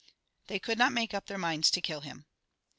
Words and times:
They 0.47 0.57
could 0.57 0.79
not 0.79 0.93
make 0.93 1.13
up 1.13 1.27
their 1.27 1.37
minds 1.37 1.69
to 1.69 1.79
kill 1.79 2.01
him. 2.01 2.25